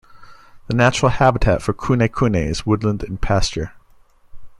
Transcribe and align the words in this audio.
The 0.65 0.73
natural 0.75 1.11
habitat 1.11 1.61
for 1.61 1.75
kunekune 1.75 2.47
is 2.49 2.65
woodland 2.65 3.03
and 3.03 3.21
pasture. 3.21 3.73